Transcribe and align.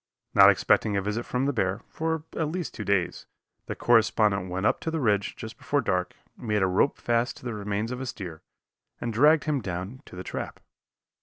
Not 0.33 0.49
expecting 0.49 0.97
a 0.97 1.01
visit 1.03 1.27
from 1.27 1.45
the 1.45 1.53
bear, 1.53 1.81
for 1.87 2.23
at 2.35 2.47
least 2.49 2.73
two 2.73 2.83
days, 2.83 3.27
the 3.67 3.75
correspondent 3.75 4.49
went 4.49 4.65
up 4.65 4.79
to 4.79 4.89
the 4.89 4.99
ridge 4.99 5.35
just 5.35 5.59
before 5.59 5.79
dark, 5.79 6.15
made 6.35 6.63
a 6.63 6.67
rope 6.67 6.97
fast 6.97 7.37
to 7.37 7.45
the 7.45 7.53
remains 7.53 7.91
of 7.91 8.01
a 8.01 8.07
steer, 8.07 8.41
and 8.99 9.13
dragged 9.13 9.43
him 9.43 9.61
down 9.61 10.01
to 10.07 10.15
the 10.15 10.23
trap. 10.23 10.59